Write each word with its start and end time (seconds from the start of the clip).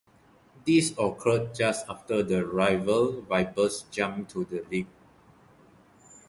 This 0.65 0.93
occurred 0.97 1.53
just 1.53 1.85
after 1.87 2.23
the 2.23 2.43
rival 2.43 3.21
Vipers 3.21 3.83
jumped 3.91 4.31
to 4.31 4.43
the 4.45 4.65
league. 4.71 4.87